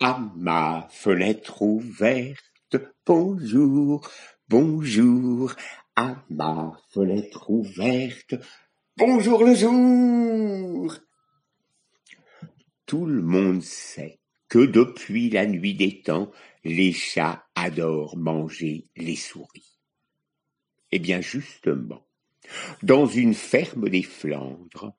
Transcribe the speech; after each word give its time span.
à 0.00 0.18
ma 0.36 0.88
fenêtre 0.90 1.62
ouverte, 1.62 2.76
bonjour, 3.06 4.08
bonjour, 4.48 5.54
à 5.96 6.16
ma 6.30 6.76
fenêtre 6.90 7.50
ouverte, 7.50 8.34
bonjour 8.96 9.44
le 9.44 9.54
jour. 9.54 10.96
Tout 12.86 13.06
le 13.06 13.22
monde 13.22 13.62
sait 13.62 14.20
que 14.48 14.58
depuis 14.58 15.30
la 15.30 15.46
nuit 15.46 15.74
des 15.74 16.02
temps, 16.02 16.30
les 16.64 16.92
chats 16.92 17.44
adorent 17.54 18.16
manger 18.16 18.88
les 18.96 19.16
souris. 19.16 19.78
Eh 20.92 20.98
bien 20.98 21.20
justement, 21.20 22.06
dans 22.82 23.06
une 23.06 23.34
ferme 23.34 23.88
des 23.88 24.02
Flandres, 24.02 24.92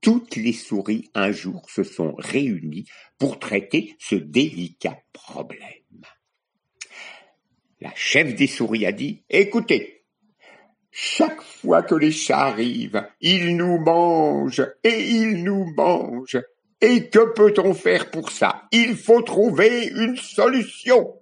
toutes 0.00 0.36
les 0.36 0.52
souris 0.52 1.10
un 1.14 1.32
jour 1.32 1.68
se 1.70 1.82
sont 1.82 2.14
réunies 2.16 2.86
pour 3.18 3.38
traiter 3.38 3.96
ce 3.98 4.14
délicat 4.14 4.98
problème. 5.12 5.60
La 7.80 7.92
chef 7.94 8.34
des 8.34 8.46
souris 8.46 8.86
a 8.86 8.92
dit, 8.92 9.22
écoutez, 9.28 10.04
chaque 10.90 11.42
fois 11.42 11.82
que 11.82 11.94
les 11.94 12.10
chats 12.10 12.46
arrivent, 12.46 13.06
ils 13.20 13.54
nous 13.54 13.78
mangent 13.78 14.66
et 14.82 15.10
ils 15.10 15.44
nous 15.44 15.66
mangent. 15.74 16.40
Et 16.80 17.08
que 17.08 17.32
peut-on 17.34 17.74
faire 17.74 18.10
pour 18.10 18.30
ça? 18.30 18.62
Il 18.72 18.96
faut 18.96 19.22
trouver 19.22 19.86
une 19.88 20.16
solution. 20.16 21.18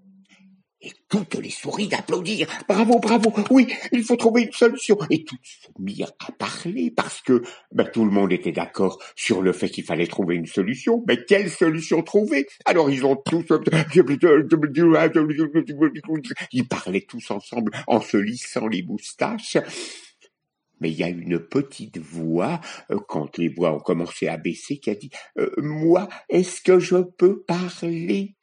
Et 0.84 0.92
toutes 1.08 1.36
les 1.36 1.48
souris 1.48 1.88
d'applaudir. 1.88 2.46
Bravo, 2.68 2.98
bravo, 2.98 3.32
oui, 3.50 3.66
il 3.90 4.04
faut 4.04 4.16
trouver 4.16 4.42
une 4.42 4.52
solution. 4.52 4.98
Et 5.08 5.24
toutes 5.24 5.40
se 5.42 5.68
mirent 5.78 6.12
à 6.28 6.30
parler 6.32 6.90
parce 6.94 7.22
que 7.22 7.42
ben, 7.72 7.84
tout 7.84 8.04
le 8.04 8.10
monde 8.10 8.32
était 8.32 8.52
d'accord 8.52 9.02
sur 9.16 9.40
le 9.40 9.52
fait 9.52 9.70
qu'il 9.70 9.84
fallait 9.84 10.06
trouver 10.06 10.34
une 10.36 10.46
solution. 10.46 11.02
Mais 11.08 11.24
quelle 11.24 11.48
solution 11.48 12.02
trouver? 12.02 12.46
Alors 12.66 12.90
ils 12.90 13.06
ont 13.06 13.16
tous... 13.16 13.46
Ils 16.52 16.68
parlaient 16.68 17.06
tous 17.08 17.30
ensemble 17.30 17.72
en 17.86 18.00
se 18.02 18.16
lissant 18.18 18.66
les 18.66 18.82
moustaches. 18.82 19.56
Mais 20.80 20.90
il 20.90 20.98
y 20.98 21.02
a 21.04 21.08
une 21.08 21.38
petite 21.38 21.96
voix, 21.96 22.60
quand 23.08 23.38
les 23.38 23.48
voix 23.48 23.72
ont 23.72 23.80
commencé 23.80 24.28
à 24.28 24.36
baisser, 24.36 24.78
qui 24.78 24.90
a 24.90 24.94
dit 24.94 25.08
Moi, 25.56 26.08
est-ce 26.28 26.60
que 26.60 26.78
je 26.78 26.96
peux 26.96 27.42
parler? 27.42 28.33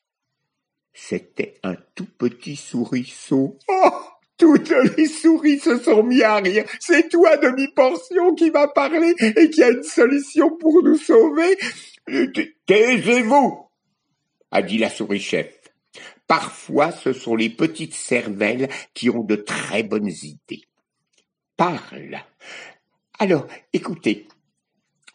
C'était 0.94 1.56
un 1.64 1.76
tout 1.96 2.08
petit 2.18 2.56
souriceau. 2.56 3.58
Oh 3.68 3.92
toutes 4.42 4.74
les 4.98 5.06
souris 5.06 5.60
se 5.60 5.78
sont 5.78 6.02
mis 6.02 6.24
à 6.24 6.38
rire. 6.38 6.66
C'est 6.80 7.10
toi, 7.10 7.38
demi-portion, 7.38 8.34
qui 8.34 8.50
va 8.50 8.68
parler 8.68 9.14
et 9.20 9.52
qui 9.52 9.62
a 9.62 9.70
une 9.70 9.84
solution 9.84 10.58
pour 10.58 10.82
nous 10.82 10.98
sauver. 10.98 11.58
Taisez-vous, 12.66 13.70
a 14.50 14.62
dit 14.64 14.80
la 14.80 14.90
souris-chef. 14.90 15.60
Parfois, 16.26 16.92
ce 16.92 17.14
sont 17.14 17.36
les 17.36 17.52
petites 17.52 17.94
cervelles 17.94 18.68
qui 18.96 19.12
ont 19.12 19.24
de 19.24 19.36
très 19.36 19.84
bonnes 19.84 20.10
idées. 20.10 20.64
Parle. 21.56 22.24
Alors, 23.20 23.46
écoutez, 23.74 24.28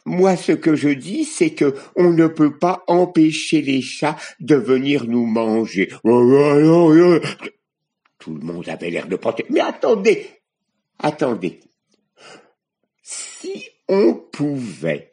moi, 0.07 0.37
ce 0.37 0.53
que 0.53 0.77
je 0.77 0.89
dis, 0.89 1.25
c'est 1.25 1.51
que 1.51 1.75
on 1.97 2.13
ne 2.13 2.29
peut 2.29 2.57
pas 2.57 2.85
empêcher 2.87 3.61
les 3.61 3.83
chats 3.83 4.17
de 4.41 4.55
venir 4.55 5.05
nous 5.07 5.27
manger. 5.27 5.89
Tout 8.19 8.35
le 8.35 8.41
monde 8.41 8.69
avait 8.69 8.91
l'air 8.91 9.09
de 9.09 9.17
protester. 9.17 9.53
Mais 9.53 9.61
attendez, 9.61 10.29
attendez. 10.99 11.61
Si 13.03 13.65
on 13.89 14.15
pouvait 14.15 15.11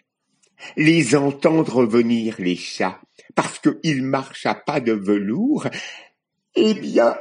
les 0.78 1.16
entendre 1.16 1.86
venir, 1.86 2.36
les 2.40 2.56
chats, 2.56 3.02
parce 3.36 3.60
qu'ils 3.60 4.04
marchent 4.04 4.46
à 4.46 4.56
pas 4.56 4.80
de 4.80 4.94
velours, 4.94 5.68
eh 6.56 6.74
bien, 6.76 7.18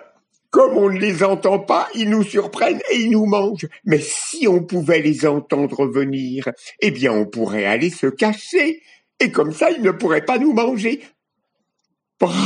comme 0.52 0.76
on 0.76 0.90
ne 0.90 0.98
les 0.98 1.24
entend 1.24 1.58
pas, 1.58 1.88
ils 1.94 2.10
nous 2.10 2.22
surprennent 2.22 2.82
et 2.92 3.00
ils 3.00 3.10
nous 3.10 3.24
mangent. 3.24 3.66
Mais 3.86 3.98
si 3.98 4.46
on 4.46 4.62
pouvait 4.62 5.00
les 5.00 5.26
entendre 5.26 5.86
venir, 5.86 6.44
eh 6.80 6.90
bien 6.90 7.10
on 7.10 7.24
pourrait 7.24 7.64
aller 7.64 7.88
se 7.88 8.06
cacher. 8.06 8.82
Et 9.18 9.32
comme 9.32 9.52
ça, 9.52 9.70
ils 9.70 9.80
ne 9.80 9.90
pourraient 9.90 10.26
pas 10.26 10.36
nous 10.36 10.52
manger. 10.52 11.02
Bravo 12.20 12.36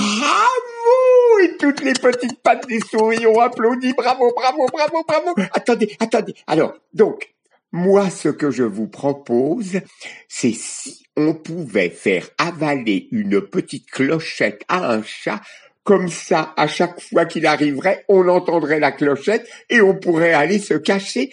Et 1.42 1.56
toutes 1.58 1.82
les 1.82 1.94
petites 1.94 2.40
pattes 2.42 2.68
des 2.68 2.78
souris 2.78 3.26
ont 3.26 3.40
applaudi. 3.40 3.92
Bravo, 3.94 4.32
bravo, 4.36 4.66
bravo, 4.72 5.02
bravo. 5.06 5.34
Attendez, 5.52 5.96
attendez. 5.98 6.34
Alors, 6.46 6.74
donc, 6.94 7.34
moi, 7.72 8.08
ce 8.08 8.28
que 8.28 8.52
je 8.52 8.62
vous 8.62 8.86
propose, 8.86 9.80
c'est 10.28 10.54
si 10.54 11.04
on 11.16 11.34
pouvait 11.34 11.90
faire 11.90 12.28
avaler 12.38 13.08
une 13.10 13.40
petite 13.40 13.90
clochette 13.90 14.62
à 14.68 14.92
un 14.92 15.02
chat 15.02 15.40
comme 15.86 16.08
ça, 16.08 16.52
à 16.56 16.66
chaque 16.66 17.00
fois 17.00 17.26
qu'il 17.26 17.46
arriverait, 17.46 18.04
on 18.08 18.26
entendrait 18.28 18.80
la 18.80 18.90
clochette 18.90 19.48
et 19.70 19.80
on 19.80 19.94
pourrait 19.94 20.34
aller 20.34 20.58
se 20.58 20.74
cacher. 20.74 21.32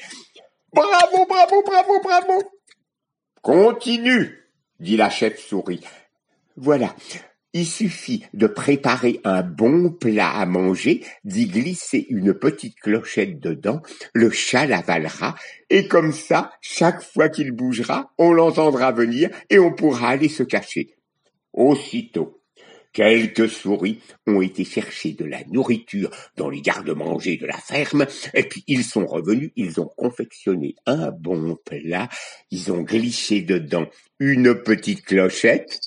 Bravo, 0.71 1.25
bravo, 1.27 1.63
bravo, 1.65 1.99
bravo. 2.03 2.43
Continue, 3.41 4.47
dit 4.79 4.95
la 4.95 5.09
chef 5.09 5.39
souris. 5.39 5.83
Voilà. 6.55 6.95
Il 7.53 7.65
suffit 7.65 8.25
de 8.33 8.45
préparer 8.45 9.19
un 9.23 9.41
bon 9.41 9.89
plat 9.89 10.29
à 10.29 10.45
manger, 10.45 11.03
d'y 11.23 11.47
glisser 11.47 12.05
une 12.09 12.35
petite 12.35 12.79
clochette 12.79 13.39
dedans, 13.39 13.81
le 14.13 14.29
chat 14.29 14.67
l'avalera, 14.67 15.33
et 15.71 15.87
comme 15.87 16.13
ça, 16.13 16.51
chaque 16.61 17.01
fois 17.01 17.29
qu'il 17.29 17.53
bougera, 17.53 18.11
on 18.19 18.33
l'entendra 18.33 18.91
venir 18.91 19.31
et 19.49 19.57
on 19.57 19.73
pourra 19.73 20.09
aller 20.09 20.29
se 20.29 20.43
cacher. 20.43 20.95
Aussitôt, 21.53 22.42
Quelques 22.93 23.49
souris 23.49 23.99
ont 24.27 24.41
été 24.41 24.63
chercher 24.63 25.13
de 25.13 25.25
la 25.25 25.43
nourriture 25.45 26.11
dans 26.37 26.49
les 26.49 26.61
garde-manger 26.61 27.37
de 27.37 27.47
la 27.47 27.57
ferme, 27.57 28.05
et 28.35 28.43
puis 28.43 28.63
ils 28.67 28.83
sont 28.83 29.07
revenus, 29.07 29.51
ils 29.55 29.81
ont 29.81 29.89
confectionné 29.97 30.75
un 30.85 31.09
bon 31.09 31.57
plat, 31.65 32.07
ils 32.51 32.71
ont 32.71 32.83
glissé 32.83 33.41
dedans 33.41 33.87
une 34.19 34.53
petite 34.61 35.03
clochette, 35.05 35.81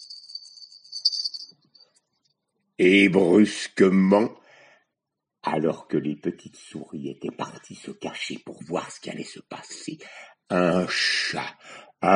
et 2.79 3.09
brusquement, 3.09 4.35
alors 5.45 5.87
que 5.87 5.97
les 5.97 6.17
petites 6.17 6.57
souris 6.57 7.09
étaient 7.09 7.31
parties 7.31 7.77
se 7.77 7.93
cacher 7.93 8.41
pour 8.45 8.61
voir 8.65 8.91
ce 8.91 8.99
qui 8.99 9.11
allait 9.11 9.23
se 9.23 9.41
passer, 9.41 9.99
un 10.51 10.87
chat 10.89 11.56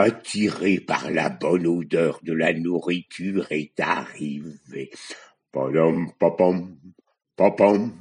attiré 0.01 0.81
par 0.81 1.11
la 1.11 1.29
bonne 1.29 1.67
odeur 1.67 2.21
de 2.23 2.33
la 2.33 2.53
nourriture, 2.53 3.47
est 3.51 3.79
arrivé. 3.81 4.91
Padam, 5.53 6.13
papam, 6.19 6.77
papam, 7.37 7.93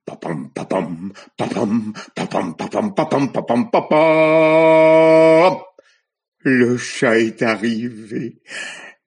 Papam, 0.05 0.49
papam, 0.53 1.13
papam, 1.37 1.93
papam, 2.15 2.55
papam, 2.55 2.93
papam, 2.93 3.31
papam, 3.31 3.71
papam. 3.71 5.57
Le 6.45 6.77
chat 6.77 7.19
est 7.19 7.41
arrivé 7.41 8.41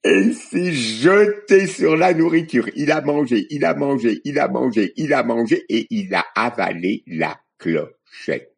et 0.07 0.33
s'est 0.33 0.73
jeté 0.73 1.67
sur 1.67 1.97
la 1.97 2.15
nourriture. 2.15 2.69
Il 2.77 2.93
a 2.93 3.01
mangé, 3.01 3.47
il 3.51 3.65
a 3.65 3.75
mangé, 3.75 4.21
il 4.25 4.39
a 4.39 4.49
mangé, 4.49 4.93
il 4.97 5.13
a 5.13 5.23
mangé 5.25 5.65
et 5.69 5.87
il 5.91 6.15
a 6.15 6.25
avalé 6.35 7.03
la 7.07 7.41
clochette. 7.59 8.55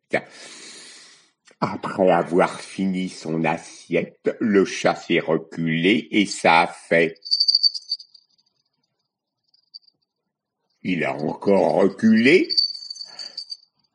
Après 1.60 2.10
avoir 2.10 2.60
fini 2.60 3.08
son 3.08 3.44
assiette, 3.44 4.36
le 4.40 4.64
chat 4.64 4.94
s'est 4.94 5.20
reculé 5.20 6.08
et 6.10 6.26
ça 6.26 6.62
a 6.62 6.66
fait. 6.66 7.14
Il 10.82 11.04
a 11.04 11.14
encore 11.14 11.74
reculé. 11.74 12.48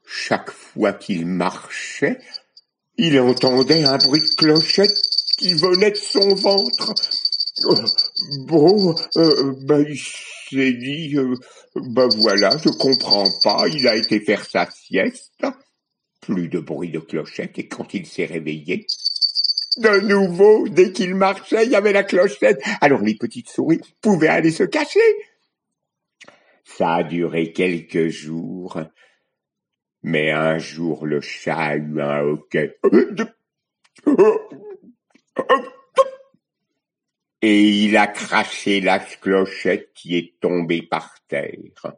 Chaque 0.05 0.51
fois 0.51 0.93
qu'il 0.93 1.25
marchait, 1.25 2.19
il 2.97 3.19
entendait 3.19 3.83
un 3.83 3.97
bruit 3.97 4.21
de 4.21 4.35
clochette 4.35 5.01
qui 5.37 5.53
venait 5.53 5.91
de 5.91 5.95
son 5.95 6.35
ventre. 6.35 6.93
Bon, 8.47 8.95
euh, 9.17 9.53
ben 9.61 9.85
il 9.87 9.97
s'est 9.97 10.73
dit, 10.73 11.15
euh, 11.17 11.35
ben 11.75 12.07
voilà, 12.17 12.57
je 12.57 12.69
comprends 12.69 13.29
pas, 13.43 13.67
il 13.67 13.87
a 13.87 13.95
été 13.95 14.19
faire 14.19 14.43
sa 14.43 14.69
sieste. 14.71 15.45
Plus 16.19 16.47
de 16.47 16.59
bruit 16.59 16.89
de 16.89 16.99
clochette 16.99 17.59
et 17.59 17.67
quand 17.67 17.93
il 17.93 18.07
s'est 18.07 18.25
réveillé, 18.25 18.87
de 19.77 19.99
nouveau, 20.01 20.67
dès 20.67 20.91
qu'il 20.91 21.15
marchait, 21.15 21.65
il 21.65 21.71
y 21.71 21.75
avait 21.75 21.93
la 21.93 22.03
clochette. 22.03 22.61
Alors 22.81 23.01
les 23.01 23.15
petites 23.15 23.49
souris 23.49 23.81
pouvaient 24.01 24.27
aller 24.27 24.51
se 24.51 24.63
cacher. 24.63 24.99
Ça 26.63 26.95
a 26.95 27.03
duré 27.03 27.51
quelques 27.51 28.07
jours. 28.07 28.79
Mais 30.03 30.31
un 30.31 30.57
jour, 30.57 31.05
le 31.05 31.21
chat 31.21 31.57
a 31.57 31.75
eu 31.75 32.01
un 32.01 32.21
hoquet 32.21 32.77
et 37.43 37.59
il 37.59 37.97
a 37.97 38.07
craché 38.07 38.79
la 38.79 38.99
clochette 38.99 39.91
qui 39.93 40.15
est 40.15 40.39
tombée 40.39 40.81
par 40.81 41.13
terre. 41.27 41.97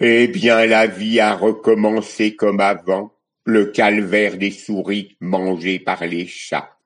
Eh 0.00 0.26
bien, 0.26 0.64
la 0.64 0.86
vie 0.86 1.20
a 1.20 1.34
recommencé 1.36 2.34
comme 2.34 2.60
avant, 2.60 3.14
le 3.44 3.66
calvaire 3.66 4.38
des 4.38 4.50
souris 4.50 5.18
mangées 5.20 5.78
par 5.78 6.06
les 6.06 6.26
chats. 6.26 6.78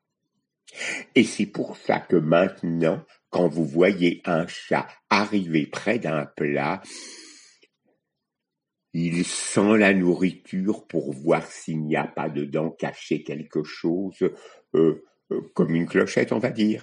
Et 1.14 1.22
c'est 1.22 1.46
pour 1.46 1.76
ça 1.76 2.00
que 2.00 2.16
maintenant, 2.16 3.00
quand 3.30 3.46
vous 3.46 3.64
voyez 3.64 4.22
un 4.24 4.48
chat 4.48 4.88
arriver 5.08 5.66
près 5.66 6.00
d'un 6.00 6.26
plat, 6.26 6.82
il 8.92 9.24
sent 9.24 9.78
la 9.78 9.94
nourriture 9.94 10.84
pour 10.88 11.12
voir 11.12 11.46
s'il 11.46 11.84
n'y 11.84 11.94
a 11.94 12.08
pas 12.08 12.28
dedans 12.28 12.70
caché 12.70 13.22
quelque 13.22 13.62
chose, 13.62 14.18
euh, 14.74 15.04
euh, 15.30 15.40
comme 15.54 15.76
une 15.76 15.86
clochette, 15.86 16.32
on 16.32 16.40
va 16.40 16.50
dire. 16.50 16.82